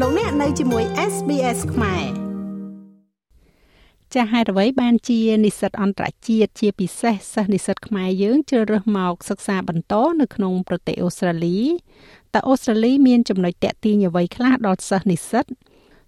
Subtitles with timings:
[0.00, 2.04] លោកអ្នកនៅជាមួយ SBS ខ្មែរ
[4.14, 11.58] ចាស់ហេតុអ្វីបានជានិស្សិតអន្តរជាតិជាពិសេសសិស្សនិស្សិតខ្មែរយើងជ្រើសរើសមកសិក្សាបន្តនៅក្នុងប្រទេសអូស្ត្រាលី
[12.34, 15.44] តើអូស្ត្រាលីមានចំណុចតាក់ទាញអ្វីខ្លះដល់សិស្សនិស្សិត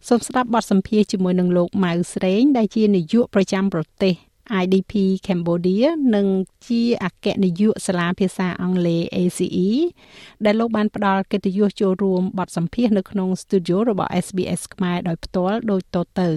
[0.09, 4.15] សូមស្ដាប់បទសម្ភាសន៍ជាមួយនឹងលោកម៉ៅស្រេងដែលជានាយកប្រចាំប្រទេស
[4.63, 4.93] IDP
[5.27, 6.27] Cambodia និង
[6.67, 9.71] ជាអគ្គនាយកសាលាភាសាអង់គ្លេស ACE
[10.45, 16.31] ដែលលោកបានផ្ដល់កិត្តិយសចូលរួមបទសម្ភាសន៍នៅក្នុង studio របស់ SBS ខ្មែរដោយផ្ទាល់ដូចតទៅ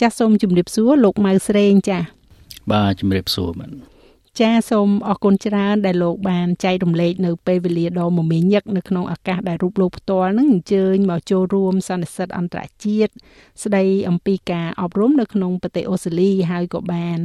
[0.00, 2.02] ចាសសូមជម្រាបសួរលោកម៉ៅស្រេងចាស
[2.72, 3.91] បាទជម្រាបសួរបាទ
[4.40, 13.12] ចាសូមអរគុណច្រើនដែលលោកបានចែករំលែកនៅពេលវេលាដ៏មមាញឹកនៅក្នុងឱកាសដែលរូបលោកផ្ទាល់នឹងអញ្ជើញមកចូលរួមសន្និសីទអន្តរជាតិ
[13.62, 17.18] ស្ដីអំពីការអប់រំនៅក្នុងប្រទេសអូស្ត្រាលីហើយក៏បាន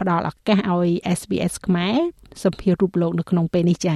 [0.00, 1.96] ផ្ដល់ឱកាសឲ្យ SBS ខ្មែរ
[2.42, 3.94] សម្ភាសរូបលោកនៅក្នុងពេលនេះចា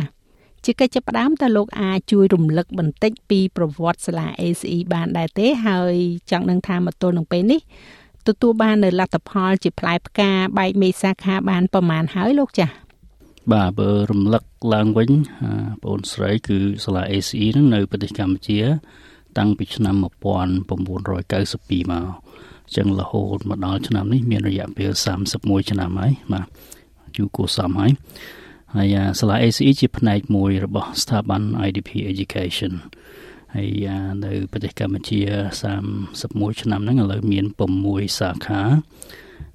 [0.64, 5.94] ជាកិច្ចចាប់ផ្ដើមតើលោកអាចជួយរំលឹកបន្តិចពីប្រវត្តិសាលា ACE បានដែរទេហើយ
[6.30, 7.60] ចង់នឹងថាមកទល់នឹងពេលនេះ
[8.28, 12.74] ទទួលបាននៅលទ្ធផលជាផ្លែផ្កាបែកមេសាខាបានប្រមាណហើយលោកចាស់
[13.52, 14.42] បាទបើរំលឹក
[14.74, 18.60] ឡើងវិញបងអូនស្រី គឺសាលា ACE នឹងនៅប្រទេសកម្ពុជា
[19.38, 24.90] តាំងពីឆ្នាំ1992មកអញ្ចឹងរហូតមកដល់ឆ្នាំនេះមានរយៈពេល
[25.30, 26.46] 31ឆ្នាំហើយបាទ
[27.16, 27.90] យូរគួរសមហើយ
[28.76, 32.72] ហើយសាលា ACE ជាផ្នែកមួយរបស់ស្ថាប័ន IDP Education
[33.56, 33.88] ហើយ
[34.24, 35.20] នៅប្រទេសកម្ពុជា
[35.90, 37.44] 31ឆ្នាំហ្នឹងឥឡូវមាន
[37.82, 38.62] 6សាខា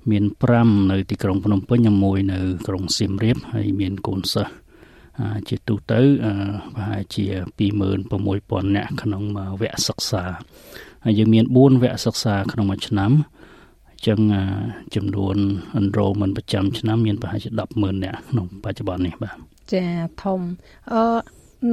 [0.10, 0.24] មាន
[0.58, 4.54] 5នៅទីក្រុងភ្នំពេញនិងមួយនៅក្រុងសៀមរាបហើយមានកូនសិស្ស
[5.50, 6.02] ជាទូទៅ
[6.76, 7.26] ប្រហែលជា
[7.60, 9.24] 26000នាក់ក្នុង
[9.62, 10.24] វគ្គសិក្សា
[11.04, 13.12] ហើយយើងមាន4វគ្គសិក្សាក្នុងមួយឆ្នាំ
[13.90, 14.20] អញ្ចឹង
[14.96, 15.38] ចំនួន
[15.80, 19.36] enrollment ប្រចាំឆ្នាំមានប្រហែលជា100,000នាក់ក្នុងបច្ចុប្បន្ននេះបាទ
[19.74, 19.86] ចា
[20.24, 20.40] ធំ
[20.94, 21.02] អឺ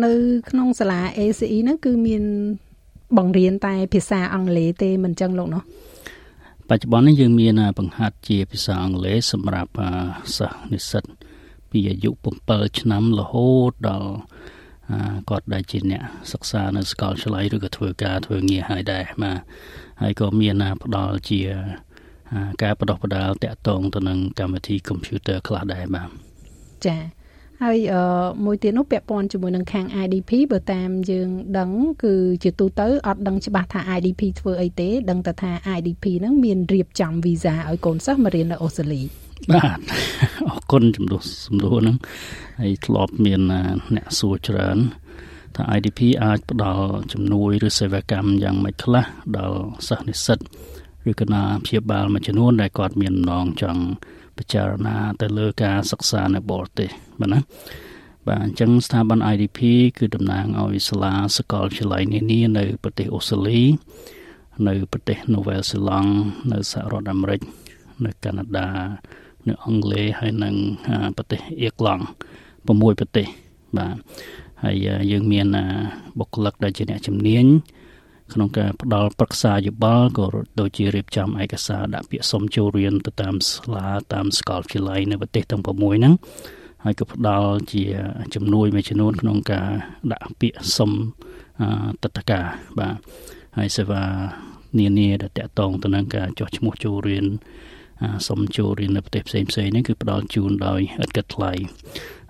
[0.05, 0.13] នៅ
[0.51, 2.23] ក្នុងសាលា ACE ហ្នឹងគឺមាន
[3.17, 5.63] បង្រៀនតែភាសាអង់គ្លេសទេមិនចឹងលោកនោះ
[6.69, 9.73] បច្ចុប្បន្ននេះយើងមានបង្ហាត់ជាភាសាអង់គ្លេសសម្រាប់
[10.37, 11.05] សិស្សនិស្សិត
[11.71, 12.11] ពីអាយុ
[12.45, 14.11] 7ឆ្នាំរហូតដល់
[15.31, 16.03] គាត់ដែលជាអ្នក
[16.33, 19.39] សិក្សានៅសាកលវិទ្យាល័យឬក៏ធ្វើការធ្វើងារហើយដែរបាទ
[20.03, 21.41] ហើយក៏មានផ្ដល់ជា
[22.63, 26.09] ការបដោះបដាលតាក់ទងទៅនឹងកម្មវិធីកុំព្យូទ័រខ្លះដែរបាទ
[26.87, 27.18] ចា៎
[27.65, 27.79] ហើយ
[28.45, 31.71] មួយទៀតនោះពាក់ព័ន្ធជាមួយនឹងខាង IDP បើតាមយើងដឹង
[32.05, 39.03] គឺជាទូទៅអត់ដឹងច្បាស់ថា IDP ធ្វើអីទេ ដឹងតែថា IDP ហ្នឹងមានរៀបចំ visa ឲ្យកូនសិស្សមករៀននៅអូស្ត្រាលី
[39.51, 39.79] បាទ
[40.49, 41.97] អរគុណចំនួនសំដួរហ្នឹង
[42.61, 43.41] ហើយធ្លាប់មាន
[43.97, 44.79] អ្នកសួរច្រើន
[45.57, 49.05] ថា IDP អាចផ្ដល់ជំនួយឬសេវាកម្មយ៉ាងម៉េចខ្លះ
[49.39, 50.39] ដល់សិស្សនិស្សិត
[51.11, 53.83] ឬក៏ណាព្យាបាលមួយចំនួនដែលគាត់មានម្ដងចង់
[54.39, 56.91] ពិចារណាទៅលើការសិក្សានៅបរទេស
[57.21, 57.41] បាទណា
[58.27, 59.59] បាទអញ្ចឹងស្ថាប័ន IDP
[59.99, 63.61] គឺតំណាងឲ្យសាលាសកលវិទ្យាល័យនានានៅប្រទេសអូស្ត្រាលី
[64.69, 66.13] នៅប្រទេសនូវែលសេឡង់
[66.53, 67.41] នៅសហរដ្ឋអាមេរិក
[68.05, 68.69] នៅកាណាដា
[69.49, 70.55] នៅអង់គ្លេសហើយនិង
[71.17, 72.03] ប្រទេសអៀក្លង់
[72.67, 73.27] 6ប្រទេស
[73.77, 73.95] បាទ
[74.63, 74.77] ហើយ
[75.13, 75.47] យើងមាន
[76.19, 77.47] បុគ្គលិកដែលជាអ្នកជំនាញ
[78.33, 80.27] ក្នុងការផ្ដល់ប្រឹក្សាយោបល់ក៏
[80.61, 86.15] ដូចជារៀបចំឯកសារដាក់ពាក្យសុំចូលរៀនទៅតាមសាលាតាមសាកលវិទ្យាល័យនៅប្រទេសទាំង6ហ្នឹង
[86.85, 87.83] ហើយក៏ផ្ដល់ជា
[88.35, 89.69] ជំនួយមួយចំនួនក្នុងការ
[90.13, 90.91] ដាក់ពាក្យសុំ
[92.03, 92.41] តតកា
[92.79, 92.95] បាទ
[93.59, 94.05] ហើយសេវា
[94.79, 97.27] នានាដែលតកតងទៅនឹងការចុះឈ្មោះចូលរៀន
[98.29, 101.53] សុំចូលរៀននៅប្រទេសផ្សេងផ្សេងនេះគឺផ្ដល់ជូនដោយឥតគិតថ្លៃ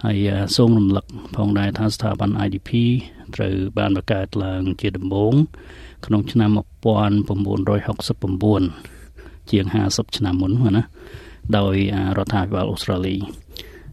[0.04, 2.70] ហើយសូមរំលឹកផងដែរថាស្ថាប័ន IDP
[3.34, 5.34] ត្រូវបានបង្កើតឡើងជាដំបូង
[6.06, 10.82] ក្នុងឆ្នាំ1969ជាង50ឆ្នាំមុនណា
[11.56, 11.74] ដោយ
[12.18, 13.16] រដ្ឋាភិបាលអូស្ត្រាលី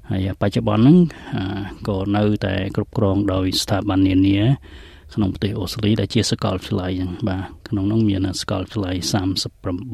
[0.09, 0.97] ហើយបច្ចុប្បន្នហ្នឹង
[1.89, 4.39] ក៏នៅតែគ្រប់គ្រងដោយស្ថាប័ននានា
[5.13, 8.95] ក្នុងប្រទេសអូស្ត្រាលីដែលជាសាកលវិទ្យាល័យហ្នឹងបាទក្នុងនោះមានសាកលវិទ្យាល័យ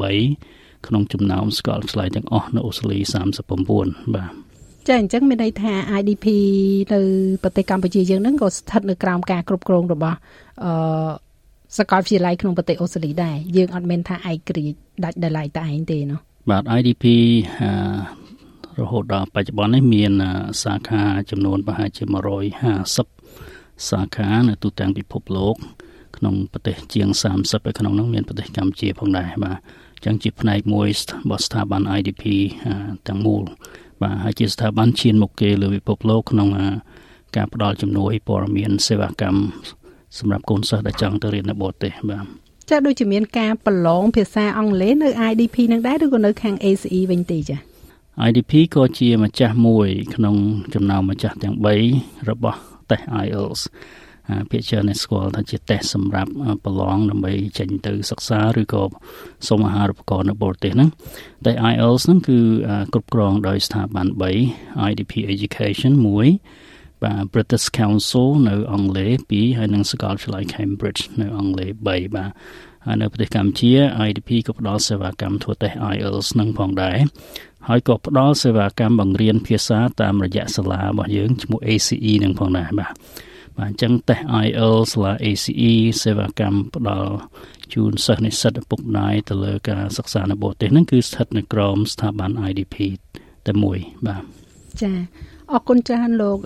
[0.10, 3.00] 38ក្នុងចំណោមសាកលវិទ្យាល័យទាំងអស់នៅអូស្ត្រាលី
[3.58, 4.32] 39បាទ
[4.88, 6.26] ចាអញ្ចឹងមានន័យថា IDP
[6.94, 7.00] នៅ
[7.44, 10.18] ប្រទេសកម្ពុជាយើងហ្នឹងក៏ស្ថិតនៅក្រោមការគ្រប់គ្រងរបស់
[10.64, 11.10] អឺ
[11.78, 16.20] សាកលវិទ្យាល័យក្នុងប្រទេសអូស្ត្រាលីដែរយើងអត់មានថាឯករាជ្យដាច់ដោយឡែកតែឯងទេណោះ
[16.50, 17.06] បាទ IDP
[18.80, 20.12] រហូតដល់បច្ចុប្បន្ននេះមាន
[20.64, 22.04] សាខាចំនួនប្រហែលជា
[22.76, 25.56] 150សាខានៅទូទាំងពិភពលោក
[26.18, 27.08] ក្នុងប្រទេសជាង
[27.38, 29.58] 30នៅក្នុងនោះមានប្រទេសកម្ពុជាផងដែរបាទ
[29.96, 32.24] អញ្ចឹងជាផ្នែកមួយរបស់ស្ថាប័ន IDP
[33.08, 33.44] ទាំងមូល
[34.02, 36.50] បាទហើយជាស្ថាប័នឈានមុខគេលើពិភពលោកក្នុង
[37.36, 39.81] ការផ្ដល់ជំនួយព័ត៌មានសេវាកម្ម
[40.20, 42.26] សម្រាប់កូនសិស្សដែលចង់ទៅរៀននៅបរទេសបាទ
[42.70, 47.58] ចាដូចជាមានការប្រឡងភាសាអង់គ្លេសនៅ IDP នឹងដែរឬក៏នៅខាង ACE វិញទេចា
[48.28, 50.36] IDP ក៏ជាម្ចាស់មួយ ក្នុង
[50.74, 51.56] ចំណោមម្ចាស់ទាំង
[51.92, 52.60] 3របស់
[52.92, 53.62] តេស្ត IELTS
[54.50, 56.32] ភាគច្រើនស្គាល់ថាជាតេស្តសម្រាប់
[56.66, 58.84] ប្រឡងដើម្បីចេញទៅសិក្សាឬក៏
[59.48, 60.90] សុំអាហារូបករណ៍នៅបរទេសហ្នឹង
[61.46, 62.40] តែ IELTS ហ្នឹងគឺ
[62.94, 64.08] គ្រប់គ្រងដោយស្ថាប័ន
[64.48, 66.71] 3 IDP Education 1
[67.04, 72.32] បាទ British Council នៅអង់គ្លេស2ហើយនិងសាកលវិទ្យាល័យ Cambridge នៅអង់គ្លេស3បាទ
[72.86, 73.72] ហើយនៅប្រទេសកម្ពុជា
[74.08, 76.98] IDP ក៏ផ្ដល់សេវាកម្មធ្វើតេស្ត IELTS នឹងផងដែរ
[77.68, 82.94] ហើយក៏ផ្ដល់សេវាកម្មបង្រៀនភាសាតាមរយៈសាលារបស់យើងឈ្មោះ ACE នឹងផងដែរបាទ
[83.58, 87.14] បាទអញ្ចឹងតេស្ត IELTS សាលា ACE សេវាកម្មផ្ដល់
[87.74, 92.76] ជូនសិស្សនិស្សិតឪពុកម្ដាយទៅលើការសិក្សានៅបរទេសហ្នឹងគឺស្ថិតនៅក្រោមស្ថាប័ន IDP
[93.48, 93.78] តែមួយ
[94.08, 94.24] បាទ
[94.82, 94.92] ចា
[95.56, 96.38] អរគុណច្រើនលោក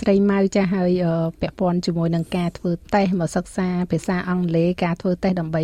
[0.00, 1.02] ស្រីម៉ៅចាស់ហើយ
[1.40, 5.62] ពាក់ព័ន្ធជាមួយនឹងការធ្វើតេស្តមកសិក្សាភាសាអង់គ្លេសការធ្វើតេស្តដើម្បី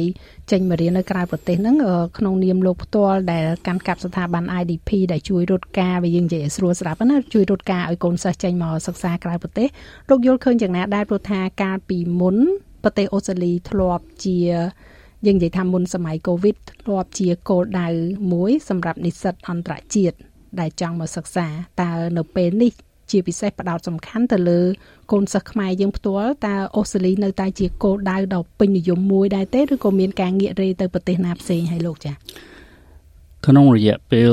[0.51, 1.77] ចេញមករៀននៅក្រៅប្រទេសហ្នឹង
[2.19, 9.69] ក្នុងនាមលោកផ្ទាល់ដែលកាន់កាប់ស្ថាប័ន IDP ដែលជួយរត់ការវាយើងនិយាយឲ្យស្រួលស្រាប់ណាជួយរត់ការឲ្យកូនសិស្សចេញមកសិក្សាក្រៅប្រទេស
[10.11, 12.37] លោកយល់ឃើញយ៉ាងណាដែរព្រោះថាកាលពីមុន
[12.85, 14.37] ប្រទេសអូស្ត្រាលីធ្លាប់ជា
[15.27, 17.89] យើងនិយាយថាមុនសម័យកូវីដធ្លាប់ជាគោលដៅ
[18.33, 20.17] មួយ សម្រាប់និស្សិតអន្តរជាតិ
[20.61, 21.47] ដែលចង់មកសិក្សា
[21.83, 22.73] តើនៅពេលនេះ
[23.13, 24.61] ជាពិសេសផ្ដោតសំខាន់ទៅលើ
[25.13, 32.15] កូនសិស្សខ្មែរយើងផ្ទាល់តើអូស្ត្រាលីនៅតែជាគោលដៅដ៏ពេញនិយមមួយដែរទេឬក៏មានការងាករេទៅប្រទេសណាផ្សេងហើយលោកចា៎
[33.47, 34.33] ក្នុងរយៈពេល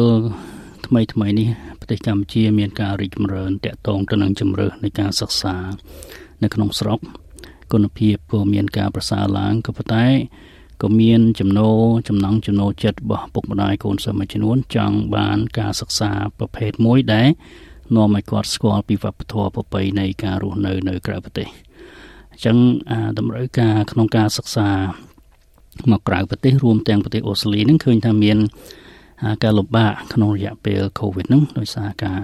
[0.85, 1.47] ថ្មីថ្មីនេះ
[1.79, 5.55] ប្រទេសកម្ពុជាមានការរីកចម្រើនតាក់ទងទៅនឹងជំរើសនៃការសិក្សា
[6.43, 6.99] នៅក្នុងស្រុក
[7.71, 10.05] គុណភាពក៏មានការប្រសើរឡើងក៏ប៉ុន្តែ
[10.83, 17.29] ក៏មានចំណូលចំណង់ចំណូលចិត្តរបស់ពុកម្ដាយកូនសិស្សមួយចំនួនចង់បានការសិក្សាប្រភេទមួយដែល
[17.95, 21.47] នាំឲ្យគាត់ស្គាល់ពីវប្បធម៌ប្រពៃណីការរស់នៅនៅក្រៅប្រទេស
[22.31, 22.57] អញ្ចឹង
[23.19, 24.69] តម្រូវការក្នុងការសិក្សា
[25.91, 28.37] មកក្រៅប្រទេសរួមទាំងប្រទេសអូស្ត្រាលីនឹងឃើញថាមាន
[29.43, 32.19] ការលំបាកក្នុងរយៈពេល COVID ហ្នឹងដោយសារការ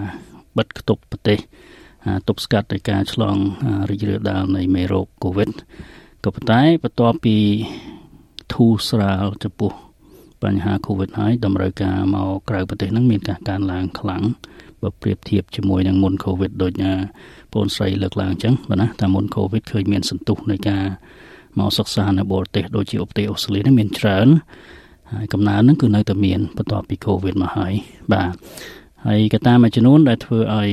[0.58, 1.40] បិទគប់ប្រទេស
[2.28, 3.38] ទប់ស្កាត់នៃការឆ្លង
[3.90, 5.50] រីករាលដាលនៃមេរោគ COVID
[6.24, 7.38] ក៏ប៉ុន្តែបន្ទាប់ពី
[8.54, 9.72] ធូរស្រាលចំពោះ
[10.44, 14.24] បញ្ហា COVID ហើយតម្រូវការមកក្រៅប្រទេសហ្នឹងមានការកើនឡើងខ្លាំង
[14.84, 16.74] បើប្រៀបធៀបជាមួយនឹងមុន Covid ដូច
[17.54, 20.84] បងស្រីលើកឡើងអញ្ចឹងបាទណាតែមុន Covid ឃើញមានសន្ទុះនៃការ
[21.60, 24.28] មកសិក្សានៅបរទេសដូចជាប្រទេសអូស្ត្រាលីនេះមានច្រើន
[25.14, 27.74] ហើយកំណើនហ្នឹងគឺនៅតែមានបន្ទាប់ពី Covid មកហើយ
[28.14, 28.34] បាទ
[29.06, 30.72] ហើយកត្តាមួយចំនួនដែលធ្វើឲ្យ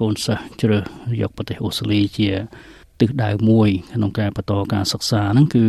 [0.00, 0.82] កូនសិស្សជ្រើស
[1.20, 2.28] យកប្រទេសអូស្ត្រាលីជា
[3.00, 5.66] ទិសដៅមួយក្នុងការបន្តការសិក្សាហ្នឹងគឺ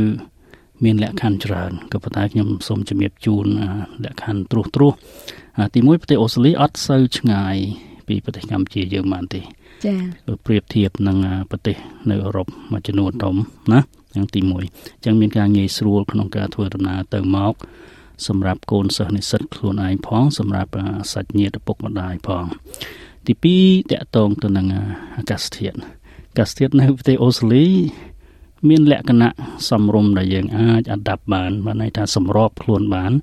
[0.84, 3.46] មានលក្ខខណ្ឌច្រើនក៏ប៉ុន្តែខ្ញុំសូមជំរាបជូន
[4.04, 4.94] លក្ខខណ្ឌត្រួសត្រាស
[5.76, 7.56] ទីមួយប្រទេសអូស្ត្រាលីអត់សូវឆ្ងាយ
[8.08, 9.42] ពីប្រទេសកម្ពុជាយើងបានទេ
[9.86, 9.98] ចា៎
[10.46, 11.18] ប្រៀបធៀបនឹង
[11.52, 11.76] ប្រទេស
[12.10, 13.36] នៅអឺរ៉ុបមួយចំនួនធំ
[13.74, 13.80] ណា
[14.16, 17.54] យ៉ាងទី1អញ្ចឹងមានការងាយស្រួលក្នុងការធ្វើដំណើរទៅមក
[18.28, 20.72] សម្រាប់កូនសិស្សនិស្សិតខ្លួនឯងផង សម្រាប់
[21.14, 22.46] សាច់ញាតិឪពុកម្ដាយផង
[23.28, 24.66] ទី2តកតងទៅនឹង
[25.18, 25.78] អាកាសធាតុ
[26.30, 27.66] អាកាសធាតុនៅប្រទេសអូស្ត្រាលី
[28.70, 29.32] មានលក្ខណៈ
[29.70, 33.14] សំរុំដែលយើងអាចអាដាប់បានបានន័យថាសម្របខ្លួនបាន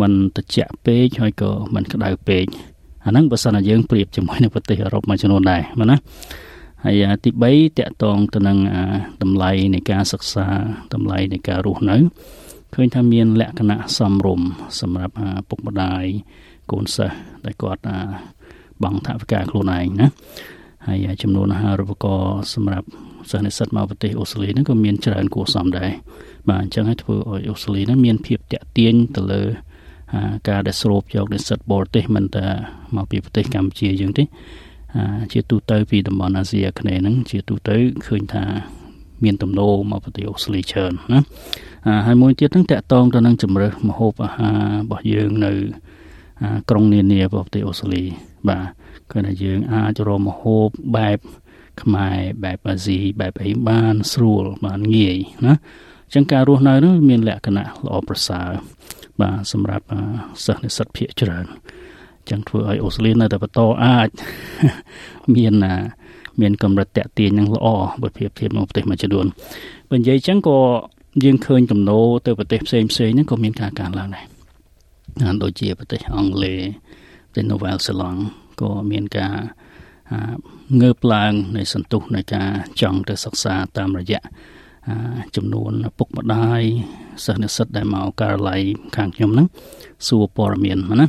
[0.00, 2.46] มันត្រជាក់ពេកហើយក៏มันក្តៅពេក
[3.04, 5.98] អាហ្នឹងបើសិនជាយើងប្រៀបជាមួយនៅប្រទេសអឺរ៉ុបមួយចំនួនដែរមែនណា
[6.84, 8.58] ហើយទី3តកតងទៅនឹង
[9.22, 10.46] តម្លៃនៃការសិក្សា
[10.94, 11.96] តម្លៃនៃការរស់នៅ
[12.74, 14.48] ឃើញថាមានលក្ខណៈសមរម្យ
[14.80, 15.14] សម្រាប់
[15.48, 16.04] ពុកម្ដាយ
[16.70, 17.82] កូនសិស្សដែលគាត់
[18.82, 20.08] បង់ថវិកាខ្លួនឯងណា
[20.86, 22.88] ហើយចំនួនអាហារូបករណ៍សម្រាប់
[23.30, 25.90] សិស្សនិស្សិតមកប្រទេសអូស្ត្រាលីហ្នឹងក៏មានច្រើនគួរសមដែរ
[26.48, 29.42] បាទអញ្ចឹងឲ្យធ្វើឲ្យអូស្ត្រាលីហ្នឹងមានភាពតាក់ទាញទៅលើ
[30.49, 32.45] ការដែលស្រូបយកនិស្សិតបរទេសមិនតែ
[32.95, 34.23] មកពីប្រទេសកម្ពុជាយើងទេ
[35.31, 38.43] ជាទូទៅពីតំបន់អាស៊ីអាគ្នេយ៍ហ្នឹងជាទូទៅឃើញថា
[39.23, 41.21] មានទំនោរមកប្រទេសអូស្ត្រាលីច្រើនណា
[42.05, 45.51] ហើយមួយទៀតហ្នឹងតកតងទៅនឹងជំរើសម្ហូបអាហាររបស់យើងនៅ
[46.69, 48.03] ក្រុងនានារបស់ប្រទេសអូស្ត្រាលី
[48.49, 48.65] បាទ
[49.11, 51.19] គឺថាយើងអាចរកម្ហូបបែប
[51.81, 58.49] ខ្មែរបែបអាស៊ីបែបអីបានស្រួលបានងាយណាអញ្ចឹងការរស់នៅនោះមានលក្ខណៈល្អប្រសើរ
[59.21, 59.85] បាទសម្រាប់
[60.45, 61.45] សិស្សនិស្សិតភាគច្រើន
[62.29, 64.09] ចឹងធ្វើឲ្យអូស្ត្រាលីនៅតែបន្តអាច
[65.35, 65.53] មាន
[66.41, 67.67] មានកម្រិតតាក់ទាញនឹងល្អ
[68.01, 69.25] បើប្រៀបធៀបនឹងប្រទេសមួយចំនួន
[69.89, 70.59] បើនិយាយចឹងក៏
[71.23, 74.25] យើងឃើញទំនោរទៅប្រទេសផ្សេងផ្សេងហ្នឹងក៏មានការកើនឡើងដែរ
[75.43, 76.59] ដូចជាប្រទេសអង់គ្លេស
[77.31, 78.19] ប្រទេសនូវែលសេឡង់
[78.61, 79.35] ក៏មានការ
[80.81, 82.49] ងើបឡើងនៃសន្ទុះនៃការ
[82.81, 84.21] ចង់ទៅសិក្សាតាមរយៈ
[85.35, 86.61] ចំនួនពុកម្ដាយ
[87.25, 88.61] សិស្សនិស្សិតដែលមកការិយាល័យ
[88.95, 89.47] ខាងខ្ញុំហ្នឹង
[90.07, 91.07] សួរព័ត៌មានណា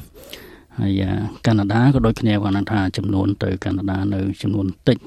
[0.78, 1.02] ហើយ
[1.46, 4.98] កាណាដាក៏ដូចគ្នាគាត់ថាចំនួនទៅកាណាដានៅចំនួនតិច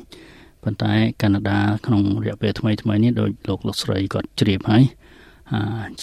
[0.63, 4.83] ប៉ុន្តែកាណាដាក្នុងរយៈពេលថ្មីថ្មីនេះដោយលោកលោកស្រីគាត់ជ្រាបហើយ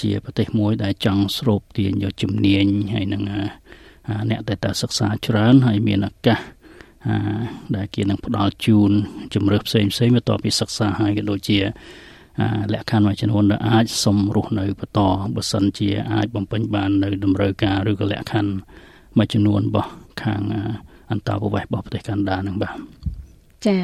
[0.00, 3.22] ជាប្រទេសមួយដែលចង់ស្រូបទាញយកជំនាញហើយនឹង
[4.30, 6.40] អ្នកដែលតើសិក្សាច្រើនហើយមានឱកាស
[7.76, 8.90] ដែលគេនឹងផ្ដល់ជូន
[9.34, 11.58] ជំរឿផ្សេងផ្សេងបន្ទាប់ពីសិក្សាហើយក៏ដូចជា
[12.72, 15.00] លក្ខខណ្ឌមួយចំនួនដែលអាចសំរុះនៅបន្ត
[15.34, 18.52] បើសិនជាអាចបំពេញបាននៅតម្រូវការឬក៏លក្ខខណ្ឌ
[19.18, 19.90] មួយចំនួនរបស់
[20.22, 20.40] ខាង
[21.10, 22.76] អន្តរប្រវេសន៍របស់ប្រទេសកាណាដានឹងបាទ
[23.66, 23.76] ចា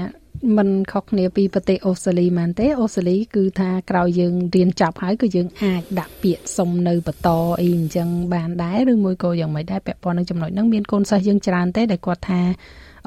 [0.57, 7.29] มันខុសគ្នាពីប្រទេសអូស្ត្រាលីមែនទេអូស្ត្រាលីគឺថាក្រោយយើងរៀនចប់ហើយគឺយើងអាចដាក់ពាក្យសុំនៅបន្ត
[7.61, 12.41] អីអញ្ចឹងបានដែរឬមួយក៏យ៉ាងមិនដែរពាក់ព័ន្ធនឹងចំណុចហ្នឹងមានកូនសិស្សយើងច្រើនទេដែលគាត់ថា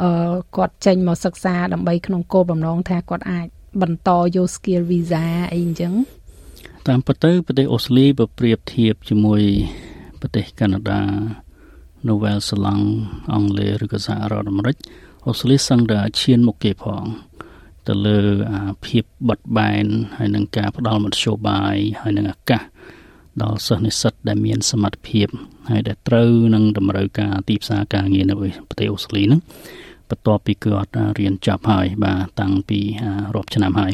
[0.02, 3.48] អឺគាត់ចេញមកសិក្សាដើម្បីក្នុងគោលបំណងថាគាត់អាច
[3.82, 5.94] បន្តយក skill visa អីអញ្ចឹង
[6.88, 9.42] តាមពិតទៅប្រទេសអូស្ត្រាលីបើប្រៀបធៀបជាមួយ
[10.22, 11.02] ប្រទេសកាណាដា
[12.10, 12.86] នូវែលសេឡង់
[13.34, 14.76] អង់គ្លេសឬក៏សហរដ្ឋអាមេរិក
[15.28, 17.04] អូស្ត្រាលីសឹងតែឈានមុខគេផង
[17.88, 18.20] ទៅលើ
[18.86, 19.86] ភាពបត់បែន
[20.18, 22.64] ហើយនឹងការផ្ដល់មធ្យោបាយហើយនឹងឱកាស
[23.42, 25.28] ដល់សិស្សនិស្សិតដែលមានសមត្ថភាព
[25.70, 28.36] ហើយដែលត្រូវនឹងតម្រូវការទីផ្សារការងារនៅ
[28.70, 29.42] ប្រទេសអូស្ត្រាលីហ្នឹង
[30.10, 32.80] បន្ទាប់ពីគាត់រៀនចប់ហើយបាទតាំងពី
[33.36, 33.92] រាប់ឆ្នាំហើយ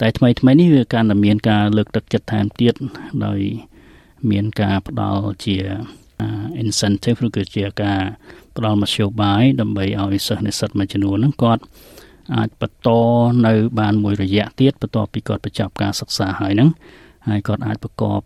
[0.00, 2.74] តែថ្មីថ្មីនេះវាកាន់តែមានការលើកទឹកចិត្តថែមទៀត
[3.26, 3.40] ដោយ
[4.30, 5.56] មានការផ្ដល់ជា
[6.62, 8.00] incentive ឬក៏ជាការ
[8.56, 11.62] ផ្ដល់មធ្យោបាយដើម្បីឲ្យសិស្សនិស្សិតមួយចំនួនហ្នឹងគាត់
[12.36, 12.88] អាចបន្ត
[13.46, 16.70] នៅបានមួយរយៈទៀតបន្ទាប់ពីគាត់បញ្ចប់ការសិក្សាហើយហ្នឹង
[17.28, 18.20] ហើយគាត់អាចប្រកប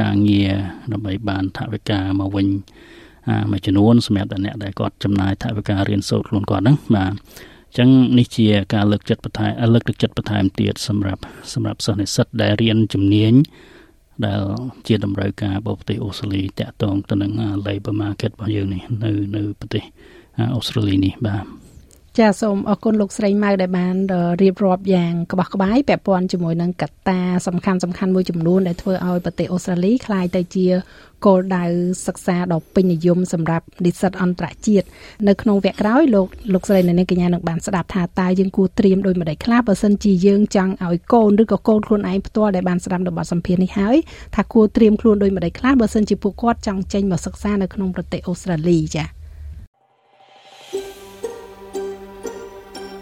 [0.00, 0.52] ការងារ
[0.92, 2.46] ដើម្បីបានថវិកាមកវិញ
[3.50, 11.22] មួយចំនួនសម្រាប់តែអ្នកដែលគាត់ចំណាយថវិការៀនសូត្រខ្លួនគាត់ហ្នឹងបាទអញ្ចឹងនេះជាការលើកចិត្តបន្ថែមលើកទឹកចិត្តបន្ថែមទៀតសម្រាប់
[11.54, 13.32] សម្រាប់សិស្សនិស្សិតដែលរៀនជំនាញ
[14.26, 14.42] ដែល
[14.88, 17.32] ជាតម្រូវការរបស់ប្រទេសអូស្ត្រាលីតាក់ទងទៅនឹង
[17.66, 19.84] labor market របស់យើងនេះនៅនៅប្រទេស
[20.56, 21.44] អូស្ត្រាលីនេះបាទ
[22.18, 23.96] ចាសូមអរគុណលោកស្រីម៉ៅដែលបាន
[24.42, 30.66] រៀបរាប់យ៉ាងក្បោះក្បាយពាក់ព័ន្ធជាមួយនឹងកត្តាសំខាន់សំខាន់មួយចំនួនដែលធ្វើឲ្យប្រទេសអូស្ត្រាលីក្លាយទៅជា
[31.26, 31.64] គោលដៅ
[32.06, 34.86] សិក្សាដ៏ពេញនិយមសម្រាប់និស្សិតអន្តរជាតិ
[35.28, 43.96] នៅក្នុងវគ្គក្រោយលោកលោកស្រីនៅនេះកញ្ញានឹងបានស្ដាប់ថាតើយើងគួរត្រៀមដោយម្ដេចខ្លះបើសិនជាយើងចង់ឲ្យកូនឬក៏កូនខ្លួនឯងផ្ទាល់ដែលបានស្ដាប់នៅបទសម្ភាសន៍នេះហើយ
[44.36, 49.19] ថាគួរត្រៀមខ្លួនដោយម្ដេចខ្លះបើសិនជាពួកគាត់ចង់ចេញមកសិក្សានៅក្នុងប្រទេសអូស្ត្រាលីចា៎